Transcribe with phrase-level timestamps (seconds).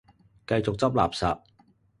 [0.47, 1.39] 繼續執垃圾